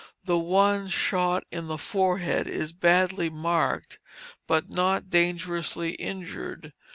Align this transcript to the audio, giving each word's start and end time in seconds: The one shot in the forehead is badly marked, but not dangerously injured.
The 0.23 0.39
one 0.39 0.87
shot 0.87 1.43
in 1.51 1.67
the 1.67 1.77
forehead 1.77 2.47
is 2.47 2.73
badly 2.73 3.29
marked, 3.29 3.99
but 4.47 4.67
not 4.67 5.11
dangerously 5.11 5.91
injured. 5.91 6.73